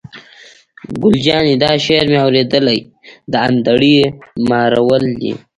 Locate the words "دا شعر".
1.63-2.05